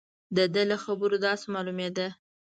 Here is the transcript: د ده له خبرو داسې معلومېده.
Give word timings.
د 0.35 0.37
ده 0.53 0.61
له 0.71 0.77
خبرو 0.83 1.17
داسې 1.25 1.45
معلومېده. 1.55 2.07